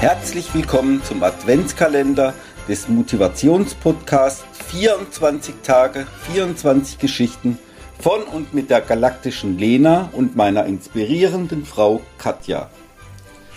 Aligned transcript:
Herzlich 0.00 0.54
willkommen 0.54 1.02
zum 1.04 1.22
Adventskalender 1.22 2.32
des 2.68 2.88
Motivationspodcasts 2.88 4.44
24 4.68 5.56
Tage, 5.62 6.06
24 6.32 6.98
Geschichten 6.98 7.58
von 7.98 8.22
und 8.22 8.54
mit 8.54 8.70
der 8.70 8.80
galaktischen 8.80 9.58
Lena 9.58 10.08
und 10.12 10.36
meiner 10.36 10.64
inspirierenden 10.64 11.66
Frau 11.66 12.00
Katja. 12.16 12.70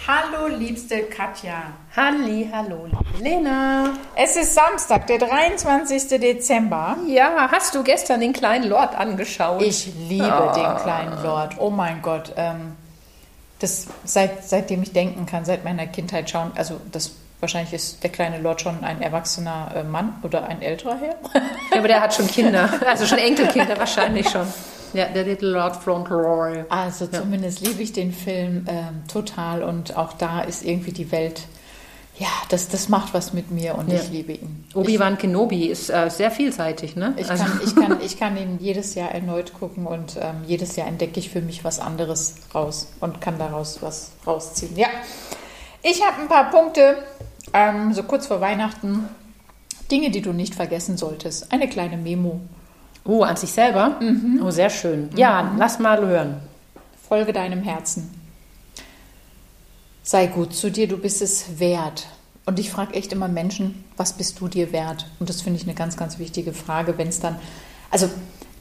Hallo, 0.06 0.54
liebste 0.54 1.04
Katja. 1.04 1.64
Halli, 1.96 2.50
hallo, 2.52 2.88
liebe 2.88 3.24
Lena. 3.24 3.94
Es 4.18 4.36
ist 4.36 4.54
Samstag, 4.54 5.08
der 5.08 5.20
23. 5.20 6.20
Dezember. 6.20 6.98
Ja, 7.08 7.48
hast 7.50 7.74
du 7.74 7.84
gestern 7.84 8.20
den 8.20 8.34
kleinen 8.34 8.68
Lord 8.68 8.96
angeschaut? 8.98 9.62
Ich 9.62 9.90
liebe 10.10 10.26
Ah. 10.26 10.52
den 10.52 10.84
kleinen 10.84 11.24
Lord. 11.24 11.54
Oh 11.58 11.70
mein 11.70 12.02
Gott. 12.02 12.34
Ähm, 12.36 12.76
das, 13.64 13.88
seit, 14.04 14.48
seitdem 14.48 14.84
ich 14.84 14.92
denken 14.92 15.26
kann, 15.26 15.46
seit 15.46 15.64
meiner 15.64 15.88
Kindheit 15.88 16.30
schauen, 16.30 16.52
also 16.56 16.80
das 16.92 17.12
wahrscheinlich 17.40 17.74
ist 17.74 18.04
der 18.04 18.10
kleine 18.10 18.40
Lord 18.40 18.62
schon 18.62 18.84
ein 18.84 19.02
erwachsener 19.02 19.72
äh, 19.76 19.84
Mann 19.84 20.16
oder 20.24 20.48
ein 20.48 20.62
älterer 20.62 20.98
Herr. 21.00 21.16
Ja, 21.72 21.78
aber 21.78 21.88
der 21.88 22.02
hat 22.02 22.14
schon 22.14 22.28
Kinder, 22.28 22.70
also 22.88 23.06
schon 23.06 23.18
Enkelkinder 23.18 23.78
wahrscheinlich 23.78 24.30
schon. 24.30 24.48
Ja, 24.94 25.06
der 25.06 25.24
Little 25.24 25.50
Lord 25.50 25.76
Fauntleroy. 25.78 26.66
Also 26.70 27.08
zumindest 27.08 27.62
liebe 27.66 27.82
ich 27.82 27.94
den 27.94 28.12
Film 28.14 28.66
ähm, 28.70 29.04
total 29.12 29.64
und 29.64 29.98
auch 29.98 30.14
da 30.14 30.42
ist 30.42 30.64
irgendwie 30.64 30.92
die 30.92 31.12
Welt, 31.12 31.42
ja, 32.24 32.30
das, 32.50 32.70
das 32.70 32.88
macht 32.90 33.14
was 33.14 33.34
mit 33.34 33.52
mir 33.52 33.76
und 33.78 33.90
Ja. 33.90 34.00
ich 34.00 34.10
liebe 34.10 34.32
ihn. 34.34 34.66
Obi-Wan 34.74 35.18
Kenobi 35.18 35.66
ist 35.68 35.90
äh, 35.90 36.10
sehr 36.10 36.32
vielseitig, 36.32 36.96
ne? 36.96 37.14
Ich 37.18 37.30
Also- 37.30 37.44
kann, 37.44 37.60
ich, 37.66 37.76
kann, 37.76 38.02
ich 38.06 38.20
kann 38.20 38.38
ihn 38.38 38.58
jedes 38.60 38.96
Jahr 38.96 39.12
erneut 39.12 39.54
gucken 39.54 39.86
und 39.86 40.16
ähm, 40.22 40.38
jedes 40.48 40.76
Jahr 40.76 40.88
entdecke 40.88 41.20
ich 41.20 41.30
für 41.30 41.42
mich 41.42 41.64
was 41.64 41.80
anderes 41.80 42.36
raus 42.56 42.88
und 43.02 43.20
kann 43.20 43.38
daraus 43.38 43.82
was 43.82 44.12
rausziehen. 44.26 44.76
Ja, 44.78 44.88
ich 45.82 46.02
habe 46.06 46.22
ein 46.22 46.28
paar 46.30 46.50
Punkte, 46.50 46.98
ähm, 47.54 47.94
so 47.94 48.04
kurz 48.04 48.28
vor 48.28 48.40
Weihnachten. 48.42 49.10
Dinge, 49.92 50.10
die 50.12 50.22
du 50.22 50.32
nicht 50.32 50.56
vergessen 50.56 50.96
solltest. 50.98 51.52
Eine 51.52 51.68
kleine 51.68 51.98
Memo. 51.98 52.40
Oh, 53.06 53.24
an 53.24 53.36
sich 53.36 53.52
selber? 53.52 54.00
Oh, 54.42 54.50
sehr 54.50 54.70
schön. 54.70 55.10
Ja, 55.18 55.52
lass 55.58 55.78
mal 55.78 56.00
hören. 56.00 56.38
Folge 57.08 57.34
deinem 57.34 57.62
Herzen. 57.64 58.10
Sei 60.04 60.28
gut 60.28 60.54
zu 60.54 60.70
dir, 60.70 60.88
du 60.88 60.98
bist 60.98 61.22
es 61.22 61.60
wert. 61.60 62.08
Und 62.46 62.60
ich 62.60 62.70
frage 62.70 62.94
echt 62.94 63.14
immer 63.14 63.30
Menschen, 63.30 63.86
was 63.96 64.14
bist 64.14 64.42
du 64.42 64.50
dir 64.50 64.74
wert? 64.74 65.10
Und 65.20 65.30
das 65.30 65.42
finde 65.42 65.58
ich 65.60 65.66
eine 65.66 65.76
ganz, 65.76 65.96
ganz 65.96 66.20
wichtige 66.20 66.52
Frage, 66.52 66.98
wenn 66.98 67.08
es 67.08 67.22
dann, 67.22 67.38
also 67.90 68.10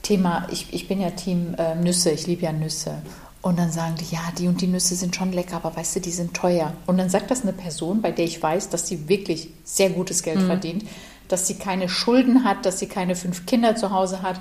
Thema, 0.02 0.46
ich, 0.52 0.72
ich 0.72 0.86
bin 0.86 1.00
ja 1.00 1.10
Team 1.10 1.54
äh, 1.58 1.74
Nüsse, 1.74 2.12
ich 2.12 2.28
liebe 2.28 2.42
ja 2.42 2.52
Nüsse. 2.52 3.02
Und 3.40 3.58
dann 3.58 3.72
sagen 3.72 3.96
die, 3.96 4.14
ja, 4.14 4.20
die 4.38 4.46
und 4.46 4.60
die 4.60 4.68
Nüsse 4.68 4.94
sind 4.94 5.16
schon 5.16 5.32
lecker, 5.32 5.56
aber 5.56 5.74
weißt 5.74 5.96
du, 5.96 6.00
die 6.00 6.12
sind 6.12 6.32
teuer. 6.32 6.74
Und 6.86 6.96
dann 6.96 7.10
sagt 7.10 7.28
das 7.32 7.42
eine 7.42 7.52
Person, 7.52 8.00
bei 8.00 8.12
der 8.12 8.24
ich 8.24 8.40
weiß, 8.40 8.68
dass 8.68 8.86
sie 8.86 9.08
wirklich 9.08 9.48
sehr 9.64 9.90
gutes 9.90 10.22
Geld 10.22 10.40
verdient, 10.42 10.84
dass 11.26 11.48
sie 11.48 11.54
keine 11.54 11.88
Schulden 11.88 12.44
hat, 12.44 12.64
dass 12.64 12.78
sie 12.78 12.86
keine 12.86 13.16
fünf 13.16 13.46
Kinder 13.46 13.74
zu 13.74 13.90
Hause 13.90 14.22
hat. 14.22 14.40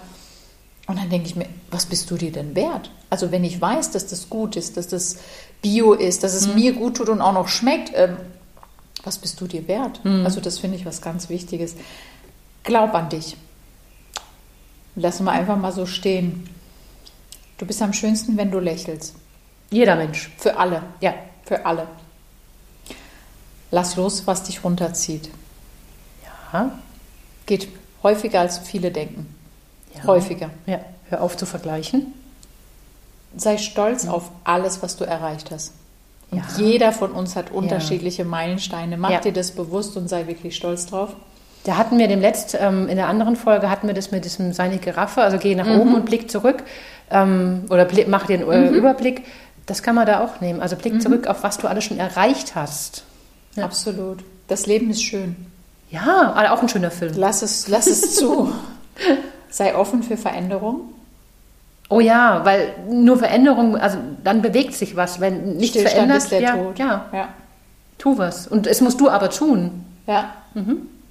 Und 0.91 0.97
dann 0.97 1.09
denke 1.09 1.27
ich 1.27 1.37
mir, 1.37 1.45
was 1.69 1.85
bist 1.85 2.11
du 2.11 2.17
dir 2.17 2.33
denn 2.33 2.53
wert? 2.53 2.91
Also 3.09 3.31
wenn 3.31 3.45
ich 3.45 3.61
weiß, 3.61 3.91
dass 3.91 4.07
das 4.07 4.29
gut 4.29 4.57
ist, 4.57 4.75
dass 4.75 4.89
das 4.89 5.19
Bio 5.61 5.93
ist, 5.93 6.21
dass 6.21 6.33
es 6.33 6.53
mir 6.53 6.73
gut 6.73 6.97
tut 6.97 7.07
und 7.07 7.21
auch 7.21 7.31
noch 7.31 7.47
schmeckt, 7.47 7.93
ähm, 7.95 8.17
was 9.05 9.17
bist 9.17 9.39
du 9.39 9.47
dir 9.47 9.69
wert? 9.69 10.01
Also 10.25 10.41
das 10.41 10.59
finde 10.59 10.75
ich 10.75 10.85
was 10.85 11.01
ganz 11.01 11.29
Wichtiges. 11.29 11.75
Glaub 12.63 12.93
an 12.93 13.07
dich. 13.07 13.37
Lass 14.97 15.21
mal 15.21 15.31
einfach 15.31 15.55
mal 15.55 15.71
so 15.71 15.85
stehen. 15.85 16.49
Du 17.57 17.65
bist 17.65 17.81
am 17.81 17.93
schönsten, 17.93 18.35
wenn 18.35 18.51
du 18.51 18.59
lächelst. 18.59 19.15
Jeder 19.69 19.95
Mensch. 19.95 20.29
Für 20.37 20.57
alle. 20.57 20.83
Ja. 20.99 21.13
Für 21.45 21.65
alle. 21.65 21.87
Lass 23.71 23.95
los, 23.95 24.27
was 24.27 24.43
dich 24.43 24.61
runterzieht. 24.61 25.29
Ja. 26.51 26.77
Geht 27.45 27.69
häufiger, 28.03 28.41
als 28.41 28.59
viele 28.59 28.91
denken. 28.91 29.40
Ja. 29.95 30.03
Häufiger. 30.05 30.49
Ja, 30.65 30.79
hör 31.09 31.21
auf 31.21 31.37
zu 31.37 31.45
vergleichen. 31.45 32.13
Sei 33.37 33.57
stolz 33.57 34.07
auf 34.07 34.29
alles, 34.43 34.81
was 34.83 34.97
du 34.97 35.05
erreicht 35.05 35.51
hast. 35.51 35.73
Und 36.31 36.39
Ja. 36.39 36.43
jeder 36.57 36.91
von 36.91 37.11
uns 37.11 37.35
hat 37.35 37.51
unterschiedliche 37.51 38.25
Meilensteine. 38.25 38.97
Mach 38.97 39.09
Ja. 39.09 39.19
dir 39.19 39.33
das 39.33 39.51
bewusst 39.51 39.95
und 39.97 40.07
sei 40.09 40.27
wirklich 40.27 40.55
stolz 40.55 40.85
drauf. 40.85 41.09
Da 41.63 41.77
hatten 41.77 41.97
wir 41.99 42.07
dem 42.07 42.21
letzt, 42.21 42.57
ähm, 42.59 42.87
in 42.89 42.95
der 42.95 43.07
anderen 43.07 43.35
Folge 43.35 43.69
hatten 43.69 43.87
wir 43.87 43.93
das 43.93 44.11
mit 44.11 44.25
diesem 44.25 44.51
seine 44.51 44.77
Giraffe, 44.79 45.21
also 45.21 45.37
geh 45.37 45.53
nach 45.53 45.67
oben 45.67 45.93
und 45.93 46.05
blick 46.05 46.31
zurück 46.31 46.63
ähm, 47.11 47.65
oder 47.69 47.85
blick, 47.85 48.07
mach 48.07 48.25
den 48.25 48.41
äh, 48.49 48.67
Überblick. 48.69 49.25
Das 49.67 49.83
kann 49.83 49.93
man 49.95 50.07
da 50.07 50.23
auch 50.23 50.41
nehmen. 50.41 50.59
Also 50.59 50.75
blick 50.75 51.01
zurück 51.01 51.27
auf 51.27 51.43
was 51.43 51.57
du 51.59 51.67
alles 51.67 51.83
schon 51.83 51.99
erreicht 51.99 52.55
hast. 52.55 53.03
Ja. 53.55 53.63
Absolut. 53.65 54.19
Das 54.47 54.65
Leben 54.65 54.89
ist 54.89 55.03
schön. 55.03 55.35
Ja, 55.91 56.33
aber 56.33 56.51
auch 56.53 56.61
ein 56.61 56.69
schöner 56.69 56.89
Film. 56.91 57.13
Lass 57.15 57.41
es, 57.43 57.67
lass 57.67 57.87
es 57.87 58.15
zu. 58.15 58.51
Sei 59.51 59.75
offen 59.75 60.01
für 60.01 60.17
Veränderung. 60.17 60.93
Oh 61.89 61.99
ja, 61.99 62.43
weil 62.45 62.73
nur 62.89 63.17
Veränderung, 63.17 63.75
also 63.75 63.97
dann 64.23 64.41
bewegt 64.41 64.73
sich 64.73 64.95
was. 64.95 65.19
Wenn 65.19 65.57
nichts 65.57 65.77
Stillstand 65.77 65.93
verändert, 65.93 66.17
ist 66.23 66.31
der 66.31 66.41
ja, 66.41 66.55
Tod. 66.55 66.79
ja, 66.79 67.05
ja. 67.11 67.29
tu 67.97 68.17
was. 68.17 68.47
Und 68.47 68.65
es 68.65 68.81
musst 68.81 68.99
du 68.99 69.09
aber 69.09 69.29
tun. 69.29 69.85
Ja. 70.07 70.33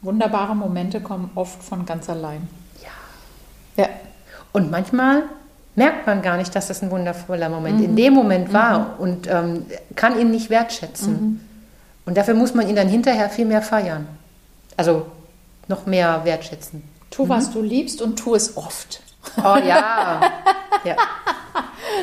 Wunderbare 0.03 0.57
Momente 0.57 1.01
kommen 1.01 1.31
oft 1.35 1.63
von 1.63 1.85
ganz 1.85 2.09
allein. 2.09 2.49
Ja. 2.83 3.85
Ja. 3.85 3.91
Und 4.53 4.71
manchmal 4.71 5.25
merkt 5.77 6.07
man 6.07 6.23
gar 6.23 6.39
nicht, 6.39 6.55
dass 6.57 6.69
das 6.69 6.83
ein 6.83 6.91
wundervoller 6.91 7.51
Moment 7.51 7.83
in 7.83 7.95
dem 7.95 8.15
Moment 8.15 8.53
war 8.53 8.97
und 8.99 9.29
ähm, 9.29 9.67
kann 9.97 10.19
ihn 10.19 10.31
nicht 10.31 10.51
wertschätzen. 10.51 11.47
Und 12.07 12.17
dafür 12.17 12.35
muss 12.35 12.55
man 12.55 12.69
ihn 12.69 12.77
dann 12.77 12.89
hinterher 12.89 13.29
viel 13.29 13.45
mehr 13.45 13.63
feiern. 13.63 14.07
Also 14.77 15.07
noch 15.69 15.87
mehr 15.87 16.23
wertschätzen. 16.25 16.83
Tu, 17.11 17.29
was 17.29 17.51
du 17.51 17.61
liebst 17.61 18.03
und 18.03 18.19
tu 18.19 18.35
es 18.35 18.57
oft. 18.57 19.01
Oh 19.39 19.57
ja. 19.57 20.21
ja. 20.85 20.97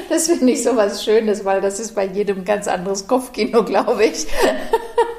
Das 0.09 0.27
finde 0.27 0.51
ich 0.51 0.63
so 0.63 0.75
was 0.75 1.03
Schönes, 1.03 1.45
weil 1.45 1.61
das 1.61 1.79
ist 1.79 1.95
bei 1.95 2.05
jedem 2.05 2.45
ganz 2.45 2.67
anderes 2.67 3.07
Kopfkino, 3.07 3.63
glaube 3.63 4.05
ich. 4.05 4.27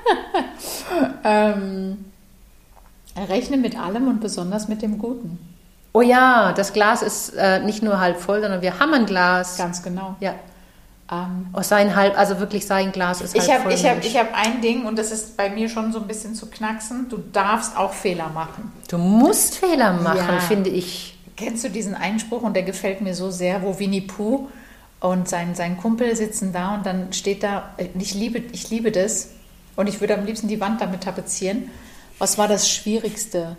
ähm, 1.24 2.04
rechne 3.16 3.56
mit 3.56 3.78
allem 3.78 4.08
und 4.08 4.20
besonders 4.20 4.68
mit 4.68 4.82
dem 4.82 4.98
Guten. 4.98 5.38
Oh 5.92 6.02
ja, 6.02 6.52
das 6.52 6.72
Glas 6.72 7.02
ist 7.02 7.30
äh, 7.30 7.60
nicht 7.60 7.82
nur 7.82 7.98
halb 7.98 8.20
voll, 8.20 8.40
sondern 8.40 8.62
wir 8.62 8.78
haben 8.78 8.92
ein 8.94 9.06
Glas. 9.06 9.56
Ganz 9.56 9.82
genau. 9.82 10.16
Ja. 10.20 10.34
Ähm, 11.10 11.46
Oh, 11.54 11.62
sein 11.62 11.96
halb, 11.96 12.18
also 12.18 12.38
wirklich 12.38 12.66
sein 12.66 12.92
Glas 12.92 13.20
ist 13.22 13.34
halb 13.34 13.42
ich 13.44 13.50
habe 13.52 13.62
voll. 13.64 13.72
ich 13.72 13.84
hab, 13.86 13.94
Mensch. 13.94 14.06
ich 14.06 14.16
hab 14.18 14.34
ein 14.34 14.60
Ding 14.60 14.84
und 14.84 14.98
das 14.98 15.10
ist 15.10 15.36
bei 15.36 15.48
mir 15.50 15.68
schon 15.68 15.92
so 15.92 16.00
ein 16.00 16.06
bisschen 16.06 16.34
zu 16.34 16.46
knacksen. 16.46 17.08
Du 17.08 17.16
darfst 17.18 17.76
auch 17.76 17.92
Fehler 17.92 18.28
machen. 18.28 18.72
du 18.88 18.98
musst 18.98 19.56
Fehler 19.56 19.92
machen, 19.94 20.16
Ja. 20.18 20.40
finde 20.40 20.70
ich. 20.70 21.16
Kennst 21.36 21.64
du 21.64 21.70
diesen 21.70 21.94
Einspruch 21.94 22.42
und 22.42 22.54
der 22.54 22.62
gefällt 22.64 23.00
mir 23.00 23.14
so 23.14 23.30
sehr, 23.30 23.62
wo 23.62 23.78
Winnie 23.78 24.00
Pooh 24.02 24.48
und 25.00 25.28
sein, 25.28 25.54
sein 25.54 25.76
Kumpel 25.78 26.14
sitzen 26.16 26.52
da 26.52 26.74
und 26.74 26.84
dann 26.84 27.12
steht 27.12 27.42
da, 27.42 27.70
äh, 27.78 27.86
ich 27.98 28.14
liebe, 28.14 28.38
ich 28.52 28.68
liebe 28.70 28.90
das 28.92 29.28
und 29.76 29.88
ich 29.88 30.00
würde 30.00 30.14
am 30.18 30.26
liebsten 30.26 30.48
die 30.48 30.60
Wand 30.60 30.80
damit 30.80 31.04
tapezieren. 31.04 31.70
Was 32.18 32.36
war 32.36 32.48
das 32.48 32.68
Schwierigste, 32.68 33.56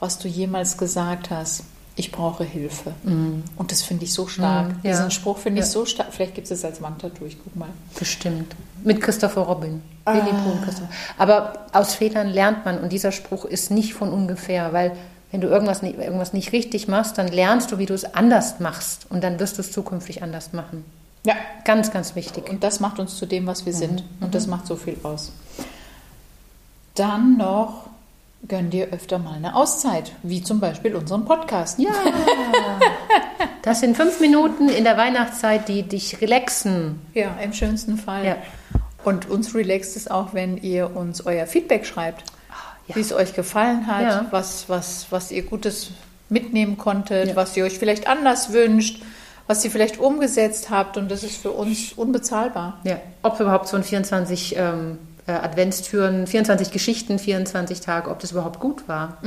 was 0.00 0.18
du 0.18 0.26
jemals 0.26 0.78
gesagt 0.78 1.28
hast? 1.30 1.64
Ich 1.94 2.10
brauche 2.10 2.42
Hilfe. 2.44 2.92
Und 3.04 3.70
das 3.70 3.82
finde 3.82 4.04
ich 4.04 4.12
so 4.14 4.26
stark. 4.26 4.68
Mm, 4.68 4.86
ja. 4.86 4.92
Diesen 4.92 5.10
Spruch 5.10 5.36
finde 5.38 5.60
ich 5.60 5.66
Ja. 5.66 5.72
so 5.72 5.84
stark. 5.84 6.08
Vielleicht 6.12 6.34
gibt 6.34 6.46
es 6.46 6.58
es 6.58 6.64
als 6.64 6.80
Wandtattoo, 6.80 7.26
ich 7.26 7.36
guck 7.42 7.54
mal. 7.54 7.68
Bestimmt. 7.98 8.54
Mit 8.82 9.00
Christopher 9.02 9.42
Robin. 9.42 9.82
Und 10.06 10.62
Christopher. 10.64 10.88
Aber 11.18 11.66
aus 11.72 11.94
Fehlern 11.94 12.28
lernt 12.28 12.64
man 12.64 12.78
und 12.80 12.90
dieser 12.92 13.12
Spruch 13.12 13.44
ist 13.44 13.70
nicht 13.70 13.92
von 13.94 14.10
ungefähr, 14.10 14.72
weil 14.72 14.92
wenn 15.30 15.40
du 15.42 15.48
irgendwas 15.48 15.82
nicht, 15.82 15.98
irgendwas 15.98 16.32
nicht 16.32 16.52
richtig 16.52 16.88
machst, 16.88 17.18
dann 17.18 17.28
lernst 17.28 17.70
du, 17.72 17.78
wie 17.78 17.86
du 17.86 17.94
es 17.94 18.14
anders 18.14 18.58
machst 18.58 19.06
und 19.10 19.22
dann 19.22 19.38
wirst 19.38 19.58
du 19.58 19.60
es 19.60 19.70
zukünftig 19.70 20.22
anders 20.22 20.52
machen. 20.52 20.84
Ja. 21.24 21.34
Ganz, 21.64 21.90
ganz 21.92 22.16
wichtig. 22.16 22.48
Und 22.50 22.64
das 22.64 22.80
macht 22.80 22.98
uns 22.98 23.16
zu 23.16 23.26
dem, 23.26 23.46
was 23.46 23.62
Mhm. 23.62 23.66
wir 23.66 23.72
sind. 23.74 24.04
Und 24.20 24.34
das 24.34 24.46
macht 24.46 24.66
so 24.66 24.76
viel 24.76 24.96
aus. 25.04 25.30
Dann 26.94 27.36
noch, 27.36 27.84
gönn 28.48 28.70
dir 28.70 28.88
öfter 28.92 29.18
mal 29.18 29.34
eine 29.34 29.54
Auszeit, 29.54 30.12
wie 30.22 30.42
zum 30.42 30.60
Beispiel 30.60 30.94
unseren 30.94 31.24
Podcast. 31.24 31.78
Ja. 31.78 31.90
Das 33.62 33.78
sind 33.78 33.96
fünf 33.96 34.18
Minuten 34.18 34.68
in 34.68 34.82
der 34.82 34.96
Weihnachtszeit, 34.96 35.68
die 35.68 35.84
dich 35.84 36.20
relaxen. 36.20 37.00
Ja, 37.14 37.36
im 37.40 37.52
schönsten 37.52 37.96
Fall. 37.96 38.26
Ja. 38.26 38.36
Und 39.04 39.30
uns 39.30 39.54
relaxt 39.54 39.96
es 39.96 40.08
auch, 40.08 40.34
wenn 40.34 40.56
ihr 40.56 40.96
uns 40.96 41.24
euer 41.26 41.46
Feedback 41.46 41.86
schreibt, 41.86 42.24
ja. 42.88 42.96
wie 42.96 43.00
es 43.00 43.12
euch 43.12 43.34
gefallen 43.34 43.86
hat, 43.86 44.02
Ja. 44.02 44.26
was, 44.32 44.68
was, 44.68 45.06
was 45.10 45.30
ihr 45.30 45.44
Gutes 45.44 45.90
mitnehmen 46.28 46.76
konntet, 46.76 47.36
was 47.36 47.56
ihr 47.56 47.64
euch 47.64 47.78
vielleicht 47.78 48.08
anders 48.08 48.52
wünscht, 48.52 49.00
was 49.46 49.64
ihr 49.64 49.70
vielleicht 49.70 50.00
umgesetzt 50.00 50.70
habt. 50.70 50.96
Und 50.96 51.08
das 51.08 51.22
ist 51.22 51.36
für 51.36 51.52
uns 51.52 51.92
unbezahlbar. 51.92 52.80
Ja. 52.82 52.98
Ob 53.22 53.38
überhaupt 53.38 53.68
so 53.68 53.76
ein 53.76 53.84
24 53.84 54.56
ähm, 54.56 54.98
äh, 55.26 55.32
Adventstüren, 55.32 56.26
24 56.26 56.70
Geschichten, 56.70 57.18
24 57.18 57.80
Tage, 57.80 58.10
ob 58.10 58.18
das 58.20 58.32
überhaupt 58.32 58.60
gut 58.60 58.88
war. 58.88 59.18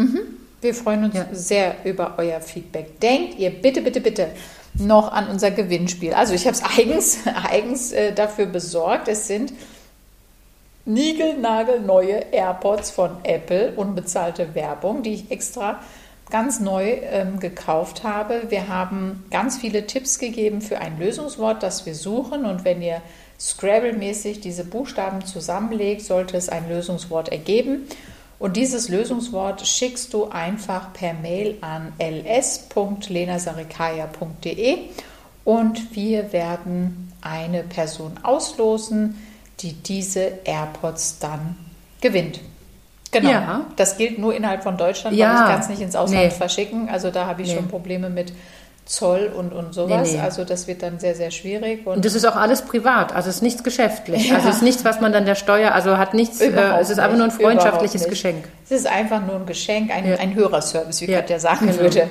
Wir 0.62 0.74
freuen 0.74 1.06
uns 1.06 1.16
Ja. 1.16 1.26
sehr 1.32 1.76
über 1.84 2.16
euer 2.18 2.42
Feedback. 2.42 3.00
Denkt 3.00 3.38
ihr 3.40 3.50
bitte, 3.52 3.82
bitte, 3.82 4.02
bitte 4.02 4.28
noch 4.74 5.12
an 5.12 5.28
unser 5.30 5.52
Gewinnspiel. 5.52 6.14
Also 6.14 6.34
ich 6.34 6.48
habe 6.48 6.56
es 6.58 6.64
eigens, 6.78 7.20
eigens 7.50 7.92
äh, 7.92 8.14
dafür 8.14 8.46
besorgt. 8.48 9.08
Es 9.08 9.28
sind 9.28 9.54
niegelnagelneue 10.86 12.26
AirPods 12.32 12.92
von 12.92 13.12
Apple, 13.24 13.74
unbezahlte 13.76 14.54
Werbung, 14.56 15.02
die 15.04 15.14
ich 15.16 15.32
extra 15.32 15.80
ganz 16.30 16.60
neu 16.60 16.98
ähm, 17.04 17.40
gekauft 17.40 18.04
habe. 18.04 18.44
Wir 18.50 18.68
haben 18.68 19.24
ganz 19.32 19.58
viele 19.58 19.86
Tipps 19.88 20.20
gegeben 20.20 20.62
für 20.62 20.80
ein 20.80 21.00
Lösungswort, 21.00 21.62
das 21.64 21.86
wir 21.86 21.96
suchen. 21.96 22.46
Und 22.46 22.66
wenn 22.66 22.82
ihr 22.82 23.02
Scrabble-mäßig 23.40 24.42
diese 24.42 24.64
Buchstaben 24.64 25.24
zusammenlegt, 25.26 26.02
sollte 26.02 26.38
es 26.38 26.50
ein 26.50 26.70
Lösungswort 26.70 27.30
ergeben. 27.30 27.88
Und 28.38 28.58
dieses 28.58 28.90
Lösungswort 28.90 29.66
schickst 29.66 30.14
du 30.14 30.30
einfach 30.30 30.94
per 30.94 31.14
Mail 31.14 31.58
an 31.62 31.94
ls.lenasarikaya.de 32.00 34.78
und 35.46 35.96
wir 35.96 36.34
werden 36.34 37.14
eine 37.22 37.64
Person 37.64 38.20
auslosen, 38.24 39.16
die 39.60 39.74
diese 39.74 40.40
AirPods 40.44 41.20
dann 41.20 41.56
gewinnt. 42.02 42.42
Genau. 43.12 43.30
Ja. 43.30 43.66
Das 43.78 43.98
gilt 43.98 44.20
nur 44.20 44.36
innerhalb 44.36 44.64
von 44.64 44.78
Deutschland, 44.78 45.16
ja. 45.16 45.28
weil 45.28 45.36
ich 45.36 45.52
kann 45.52 45.62
es 45.62 45.70
nicht 45.70 45.82
ins 45.82 45.96
Ausland 45.96 46.26
nee. 46.26 46.32
verschicken. 46.32 46.90
Also 46.90 47.12
da 47.12 47.28
habe 47.28 47.44
ich 47.44 47.50
nee. 47.50 47.56
schon 47.56 47.70
Probleme 47.70 48.10
mit 48.10 48.34
Zoll 48.86 49.32
und, 49.36 49.52
und 49.52 49.74
sowas. 49.74 50.12
Nee, 50.12 50.18
nee. 50.18 50.24
Also 50.24 50.44
das 50.44 50.68
wird 50.68 50.84
dann 50.84 51.00
sehr, 51.00 51.16
sehr 51.16 51.32
schwierig. 51.32 51.88
Und, 51.88 51.98
und, 51.98 52.06
das 52.06 52.14
ist 52.14 52.24
auch 52.24 52.36
alles 52.36 52.62
privat, 52.62 53.14
also 53.16 53.30
es 53.30 53.38
ist 53.38 53.42
nichts 53.42 53.64
geschäftlich. 53.64 54.30
Ja. 54.30 54.36
Also 54.36 54.50
es 54.50 54.56
ist 54.58 54.62
nichts, 54.62 54.86
was 54.86 55.02
man 55.02 55.12
dann 55.12 55.26
der 55.26 55.34
Steuer, 55.34 55.74
also 55.74 55.98
hat 55.98 56.14
nichts, 56.14 56.40
äh, 56.40 56.52
es 56.80 56.92
ist 56.92 57.00
einfach 57.00 57.18
nur 57.18 57.26
ein 57.26 57.32
freundschaftliches 57.32 58.08
Geschenk. 58.08 58.48
Es 58.64 58.72
ist 58.72 58.88
einfach 58.88 59.26
nur 59.26 59.38
ein 59.38 59.46
Geschenk, 59.48 59.90
ein, 59.92 60.08
ja. 60.08 60.18
ein 60.18 60.36
Hörerservice, 60.36 61.02
wie 61.02 61.12
ja. 61.12 61.22
Katja 61.22 61.40
sagen 61.40 61.68
genau. 61.68 61.80
würde. 61.80 62.10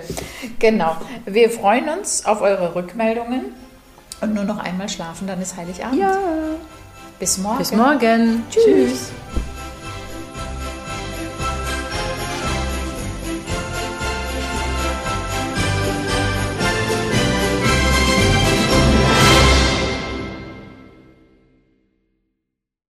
Genau. 0.58 0.96
Wir 1.26 1.48
freuen 1.50 1.88
uns 1.88 2.26
auf 2.26 2.40
eure 2.40 2.74
Rückmeldungen 2.74 3.54
und 4.20 4.34
nur 4.34 4.44
noch 4.44 4.58
einmal 4.58 4.88
schlafen, 4.88 5.28
dann 5.28 5.40
ist 5.40 5.56
Heiligabend. 5.56 6.00
Ja. 6.00 6.18
Bis 7.20 7.38
morgen. 7.38 7.58
Bis 7.58 7.72
morgen. 7.72 8.42
Tschüss. 8.50 8.64
Tschüss. 8.64 9.12